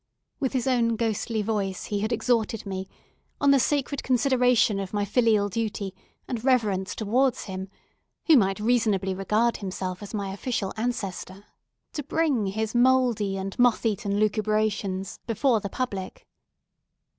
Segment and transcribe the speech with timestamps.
[0.39, 2.89] With his own ghostly voice he had exhorted me,
[3.39, 5.93] on the sacred consideration of my filial duty
[6.27, 13.37] and reverence towards him—who might reasonably regard himself as my official ancestor—to bring his mouldy
[13.37, 16.25] and moth eaten lucubrations before the public.